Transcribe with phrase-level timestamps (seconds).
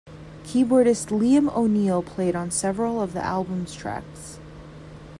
[0.45, 4.39] Keyboardist Liam O'Neil played on several of the album's tracks.